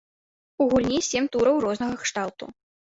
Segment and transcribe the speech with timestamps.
[0.65, 2.55] У гульні сем тураў рознага кшталту.